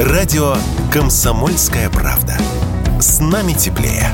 Радио 0.00 0.54
«Комсомольская 0.90 1.90
правда». 1.90 2.32
С 2.98 3.20
нами 3.20 3.52
теплее. 3.52 4.06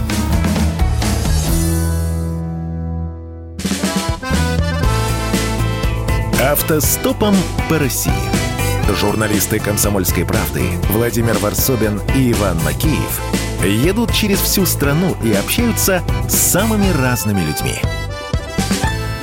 Автостопом 6.42 7.36
по 7.70 7.78
России. 7.78 8.10
Журналисты 8.96 9.60
«Комсомольской 9.60 10.26
правды» 10.26 10.62
Владимир 10.90 11.38
Варсобин 11.38 12.00
и 12.16 12.32
Иван 12.32 12.58
Макеев 12.64 13.20
едут 13.64 14.12
через 14.12 14.40
всю 14.40 14.66
страну 14.66 15.14
и 15.22 15.32
общаются 15.34 16.02
с 16.28 16.34
самыми 16.34 16.90
разными 17.00 17.42
людьми. 17.42 17.76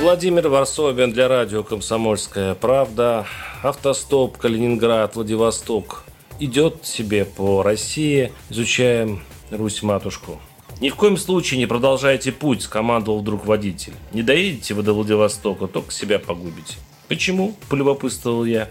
Владимир 0.00 0.48
Варсобин 0.48 1.12
для 1.12 1.28
радио 1.28 1.62
«Комсомольская 1.62 2.54
правда». 2.54 3.26
Автостоп 3.62 4.38
Калининград, 4.38 5.14
Владивосток. 5.14 6.04
Идет 6.40 6.84
себе 6.84 7.24
по 7.24 7.62
России. 7.62 8.32
Изучаем 8.50 9.22
Русь-матушку. 9.50 10.40
Ни 10.80 10.90
в 10.90 10.96
коем 10.96 11.16
случае 11.16 11.58
не 11.58 11.66
продолжайте 11.66 12.32
путь, 12.32 12.62
скомандовал 12.62 13.20
вдруг 13.20 13.46
водитель. 13.46 13.92
Не 14.12 14.22
доедете 14.22 14.74
вы 14.74 14.82
до 14.82 14.92
Владивостока, 14.92 15.68
только 15.68 15.92
себя 15.92 16.18
погубите. 16.18 16.74
Почему? 17.06 17.54
Полюбопытствовал 17.68 18.44
я. 18.44 18.68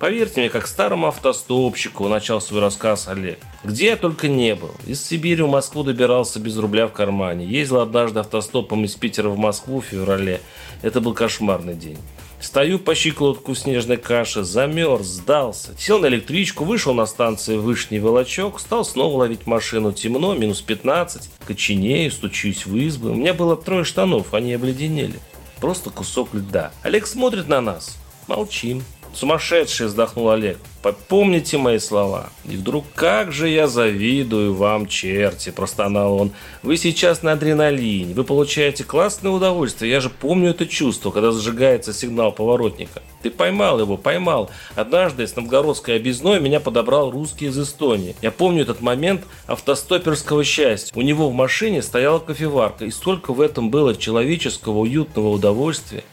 Поверьте 0.00 0.40
мне, 0.40 0.50
как 0.50 0.66
старому 0.66 1.06
автостопщику, 1.06 2.08
начал 2.08 2.40
свой 2.40 2.60
рассказ 2.60 3.08
Олег. 3.08 3.38
Где 3.62 3.86
я 3.86 3.96
только 3.96 4.28
не 4.28 4.54
был. 4.54 4.72
Из 4.84 5.02
Сибири 5.02 5.42
в 5.42 5.48
Москву 5.48 5.84
добирался 5.84 6.40
без 6.40 6.58
рубля 6.58 6.88
в 6.88 6.92
кармане. 6.92 7.46
Ездил 7.46 7.80
однажды 7.80 8.20
автостопом 8.20 8.84
из 8.84 8.94
Питера 8.96 9.28
в 9.28 9.38
Москву 9.38 9.80
в 9.80 9.84
феврале. 9.84 10.40
Это 10.82 11.00
был 11.00 11.14
кошмарный 11.14 11.74
день. 11.74 11.98
Стою 12.46 12.78
по 12.78 12.94
щиколотку 12.94 13.56
снежной 13.56 13.96
каше, 13.96 14.44
замерз, 14.44 15.06
сдался. 15.06 15.74
Сел 15.76 15.98
на 15.98 16.06
электричку, 16.06 16.64
вышел 16.64 16.94
на 16.94 17.04
станции 17.04 17.56
Вышний 17.56 17.98
Волочок, 17.98 18.60
стал 18.60 18.84
снова 18.84 19.16
ловить 19.18 19.48
машину. 19.48 19.92
Темно, 19.92 20.32
минус 20.32 20.62
15, 20.62 21.28
коченею, 21.44 22.12
стучусь 22.12 22.64
в 22.64 22.76
избы. 22.76 23.10
У 23.10 23.14
меня 23.14 23.34
было 23.34 23.56
трое 23.56 23.82
штанов, 23.82 24.32
они 24.32 24.54
обледенели. 24.54 25.18
Просто 25.60 25.90
кусок 25.90 26.34
льда. 26.34 26.70
Олег 26.84 27.08
смотрит 27.08 27.48
на 27.48 27.60
нас. 27.60 27.96
Молчим. 28.28 28.84
Сумасшедший, 29.16 29.86
вздохнул 29.86 30.28
Олег. 30.28 30.58
Помните 31.08 31.56
мои 31.56 31.78
слова. 31.78 32.28
И 32.44 32.56
вдруг, 32.56 32.84
как 32.94 33.32
же 33.32 33.48
я 33.48 33.66
завидую 33.66 34.54
вам, 34.54 34.86
черти, 34.86 35.50
простонал 35.50 36.20
он. 36.20 36.32
Вы 36.62 36.76
сейчас 36.76 37.22
на 37.22 37.32
адреналине, 37.32 38.12
вы 38.14 38.24
получаете 38.24 38.84
классное 38.84 39.32
удовольствие. 39.32 39.90
Я 39.90 40.00
же 40.00 40.10
помню 40.10 40.50
это 40.50 40.66
чувство, 40.66 41.10
когда 41.10 41.32
зажигается 41.32 41.94
сигнал 41.94 42.30
поворотника. 42.30 43.02
Ты 43.22 43.30
поймал 43.30 43.80
его, 43.80 43.96
поймал. 43.96 44.50
Однажды 44.74 45.26
с 45.26 45.34
новгородской 45.34 45.96
объездной 45.96 46.38
меня 46.38 46.60
подобрал 46.60 47.10
русский 47.10 47.46
из 47.46 47.58
Эстонии. 47.58 48.14
Я 48.20 48.30
помню 48.30 48.62
этот 48.62 48.82
момент 48.82 49.22
автостоперского 49.46 50.44
счастья. 50.44 50.92
У 50.94 51.00
него 51.00 51.30
в 51.30 51.34
машине 51.34 51.80
стояла 51.80 52.18
кофеварка, 52.18 52.84
и 52.84 52.90
столько 52.90 53.32
в 53.32 53.40
этом 53.40 53.70
было 53.70 53.96
человеческого 53.96 54.80
уютного 54.80 55.30
удовольствия. 55.30 56.04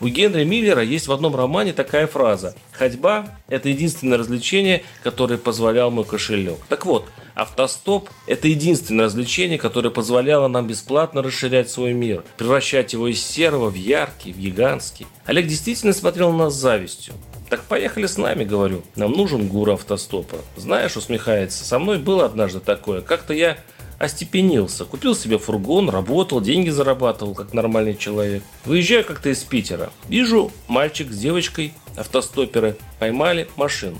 У 0.00 0.06
Генри 0.06 0.44
Миллера 0.44 0.80
есть 0.80 1.08
в 1.08 1.12
одном 1.12 1.34
романе 1.34 1.72
такая 1.72 2.06
фраза 2.06 2.54
«Ходьба– 2.70 3.36
это 3.48 3.68
единственное 3.68 4.16
развлечение, 4.16 4.84
которое 5.02 5.38
позволял 5.38 5.90
мой 5.90 6.04
кошелек». 6.04 6.58
Так 6.68 6.86
вот, 6.86 7.06
автостоп– 7.34 8.08
это 8.28 8.46
единственное 8.46 9.06
развлечение, 9.06 9.58
которое 9.58 9.90
позволяло 9.90 10.46
нам 10.46 10.68
бесплатно 10.68 11.20
расширять 11.20 11.68
свой 11.68 11.94
мир, 11.94 12.22
превращать 12.36 12.92
его 12.92 13.08
из 13.08 13.20
серого 13.20 13.70
в 13.70 13.74
яркий, 13.74 14.32
в 14.32 14.38
гигантский. 14.38 15.08
Олег 15.26 15.48
действительно 15.48 15.92
смотрел 15.92 16.30
на 16.30 16.44
нас 16.44 16.54
с 16.54 16.58
завистью. 16.58 17.14
Так 17.50 17.62
поехали 17.62 18.06
с 18.06 18.18
нами, 18.18 18.44
говорю. 18.44 18.82
Нам 18.94 19.12
нужен 19.12 19.48
гуру 19.48 19.72
автостопа. 19.72 20.36
Знаешь, 20.56 20.96
усмехается, 20.96 21.64
со 21.64 21.80
мной 21.80 21.98
было 21.98 22.26
однажды 22.26 22.60
такое. 22.60 23.00
Как-то 23.00 23.32
я 23.34 23.56
остепенился. 23.98 24.84
Купил 24.84 25.14
себе 25.14 25.38
фургон, 25.38 25.90
работал, 25.90 26.40
деньги 26.40 26.70
зарабатывал, 26.70 27.34
как 27.34 27.52
нормальный 27.52 27.96
человек. 27.96 28.42
Выезжаю 28.64 29.04
как-то 29.04 29.28
из 29.28 29.42
Питера. 29.42 29.90
Вижу, 30.08 30.52
мальчик 30.68 31.10
с 31.10 31.18
девочкой, 31.18 31.74
автостоперы, 31.96 32.76
поймали 32.98 33.48
машину. 33.56 33.98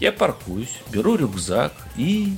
Я 0.00 0.12
паркуюсь, 0.12 0.76
беру 0.90 1.16
рюкзак 1.16 1.72
и... 1.96 2.34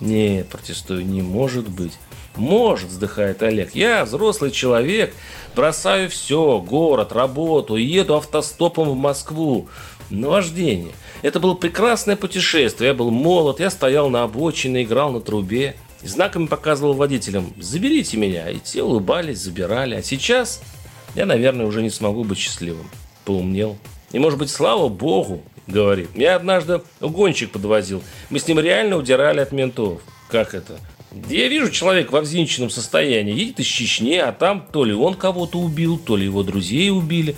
Нет, 0.00 0.48
протестую, 0.48 1.04
не 1.04 1.22
может 1.22 1.68
быть. 1.68 1.94
Может, 2.36 2.90
вздыхает 2.90 3.42
Олег. 3.42 3.74
Я 3.74 4.04
взрослый 4.04 4.52
человек, 4.52 5.12
бросаю 5.56 6.08
все, 6.08 6.60
город, 6.60 7.10
работу 7.12 7.76
и 7.76 7.82
еду 7.82 8.14
автостопом 8.14 8.90
в 8.90 8.96
Москву 8.96 9.66
на 10.08 10.28
вождение. 10.28 10.94
Это 11.22 11.40
было 11.40 11.54
прекрасное 11.54 12.14
путешествие. 12.14 12.88
Я 12.88 12.94
был 12.94 13.10
молод, 13.10 13.58
я 13.58 13.70
стоял 13.70 14.08
на 14.08 14.22
обочине, 14.22 14.84
играл 14.84 15.10
на 15.10 15.20
трубе. 15.20 15.74
Знаками 16.02 16.46
показывал 16.46 16.94
водителям 16.94 17.52
«заберите 17.58 18.16
меня». 18.16 18.48
И 18.50 18.58
те 18.58 18.82
улыбались, 18.82 19.38
забирали. 19.38 19.96
А 19.96 20.02
сейчас 20.02 20.62
я, 21.14 21.26
наверное, 21.26 21.66
уже 21.66 21.82
не 21.82 21.90
смогу 21.90 22.24
быть 22.24 22.38
счастливым. 22.38 22.88
Поумнел. 23.24 23.76
И, 24.12 24.18
может 24.18 24.38
быть, 24.38 24.50
слава 24.50 24.88
богу, 24.88 25.42
говорит. 25.66 26.10
Я 26.14 26.36
однажды 26.36 26.82
угонщик 27.00 27.50
подвозил. 27.50 28.02
Мы 28.30 28.38
с 28.38 28.46
ним 28.46 28.60
реально 28.60 28.96
удирали 28.96 29.40
от 29.40 29.52
ментов. 29.52 30.00
Как 30.30 30.54
это? 30.54 30.78
Я 31.28 31.48
вижу 31.48 31.70
человек 31.70 32.12
во 32.12 32.20
взвинченном 32.20 32.70
состоянии. 32.70 33.34
Едет 33.34 33.60
из 33.60 33.66
Чечни, 33.66 34.16
а 34.16 34.32
там 34.32 34.66
то 34.72 34.84
ли 34.84 34.92
он 34.92 35.14
кого-то 35.14 35.58
убил, 35.58 35.98
то 35.98 36.16
ли 36.16 36.24
его 36.24 36.42
друзей 36.42 36.90
убили. 36.90 37.34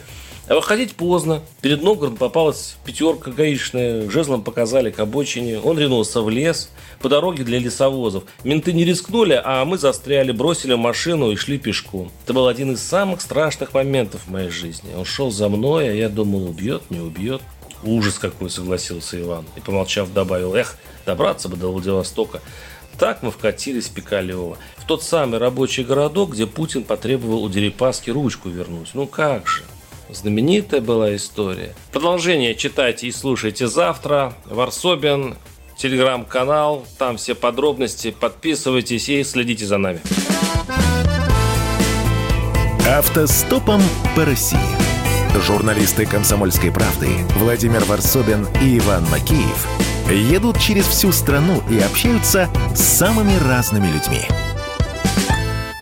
А 0.51 0.57
выходить 0.57 0.97
поздно. 0.97 1.43
Перед 1.61 1.81
Новгородом 1.81 2.17
попалась 2.19 2.77
пятерка 2.85 3.31
гаишная. 3.31 4.11
Жезлом 4.11 4.43
показали 4.43 4.91
к 4.91 4.99
обочине. 4.99 5.61
Он 5.61 5.79
ринулся 5.79 6.23
в 6.23 6.29
лес. 6.29 6.71
По 6.99 7.09
дороге 7.09 7.45
для 7.45 7.61
лесовозов. 7.61 8.25
Менты 8.43 8.73
не 8.73 8.85
рискнули, 8.85 9.41
а 9.45 9.65
мы 9.65 9.79
застряли, 9.79 10.33
бросили 10.33 10.75
машину 10.75 11.31
и 11.31 11.37
шли 11.37 11.57
пешком. 11.57 12.11
Это 12.25 12.33
был 12.33 12.49
один 12.49 12.73
из 12.73 12.83
самых 12.83 13.21
страшных 13.21 13.75
моментов 13.75 14.23
в 14.27 14.31
моей 14.33 14.51
жизни. 14.51 14.93
Он 14.97 15.05
шел 15.05 15.31
за 15.31 15.49
мной, 15.49 15.89
а 15.89 15.93
я 15.93 16.09
думал, 16.09 16.49
убьет, 16.49 16.83
не 16.91 16.99
убьет. 16.99 17.43
Ужас 17.85 18.19
какой, 18.19 18.51
согласился 18.51 19.21
Иван. 19.21 19.45
И, 19.55 19.61
помолчав, 19.61 20.13
добавил, 20.13 20.57
эх, 20.57 20.79
добраться 21.07 21.49
бы 21.49 21.57
до 21.57 21.71
Владивостока. 21.71 22.41
Так 22.99 23.23
мы 23.23 23.31
вкатились 23.31 23.87
в 23.87 23.95
Пикалево, 23.95 24.59
в 24.79 24.87
тот 24.87 25.05
самый 25.05 25.39
рабочий 25.39 25.85
городок, 25.85 26.33
где 26.33 26.49
Путин 26.49 26.83
потребовал 26.83 27.45
у 27.45 27.49
Дерипаски 27.49 28.11
ручку 28.11 28.49
вернуть. 28.49 28.91
Ну 28.95 29.07
как 29.07 29.47
же? 29.47 29.63
Знаменитая 30.13 30.81
была 30.81 31.15
история. 31.15 31.75
Продолжение 31.93 32.55
читайте 32.55 33.07
и 33.07 33.13
слушайте 33.13 33.69
завтра. 33.69 34.35
Варсобин, 34.47 35.37
телеграм-канал, 35.77 36.85
там 36.99 37.17
все 37.17 37.35
подробности. 37.35 38.15
Подписывайтесь 38.19 39.09
и 39.09 39.23
следите 39.25 39.67
за 39.67 39.79
нами. 39.79 40.01
Автостопом 42.89 43.81
по 44.17 44.25
России. 44.25 44.59
Журналисты 45.47 46.07
«Комсомольской 46.07 46.73
правды» 46.73 47.09
Владимир 47.37 47.85
Варсобин 47.85 48.49
и 48.61 48.79
Иван 48.79 49.05
Макеев 49.11 49.67
едут 50.11 50.59
через 50.59 50.87
всю 50.87 51.13
страну 51.13 51.63
и 51.71 51.79
общаются 51.79 52.49
с 52.75 52.81
самыми 52.81 53.37
разными 53.47 53.87
людьми– 53.87 54.23